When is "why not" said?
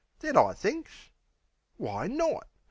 1.77-2.47